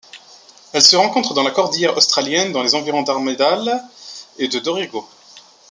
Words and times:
Elle 0.73 0.81
se 0.81 0.95
rencontre 0.95 1.35
dans 1.35 1.43
la 1.43 1.51
Cordillère 1.51 1.95
australienne 1.95 2.51
dans 2.51 2.63
les 2.63 2.73
environs 2.73 3.03
d'Armidale 3.03 3.83
et 4.39 4.47
de 4.47 4.57
Dorrigo. 4.57 5.07